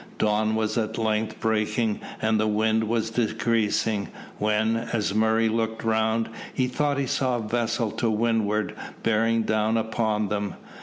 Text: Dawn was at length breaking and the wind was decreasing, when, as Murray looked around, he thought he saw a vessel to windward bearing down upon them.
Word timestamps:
Dawn 0.17 0.55
was 0.55 0.79
at 0.79 0.97
length 0.97 1.39
breaking 1.39 1.99
and 2.19 2.39
the 2.39 2.47
wind 2.47 2.85
was 2.85 3.11
decreasing, 3.11 4.07
when, 4.39 4.75
as 4.77 5.13
Murray 5.13 5.47
looked 5.47 5.85
around, 5.85 6.27
he 6.55 6.65
thought 6.65 6.97
he 6.97 7.05
saw 7.05 7.37
a 7.37 7.47
vessel 7.47 7.91
to 7.91 8.09
windward 8.09 8.73
bearing 9.03 9.43
down 9.43 9.77
upon 9.77 10.29
them. 10.29 10.55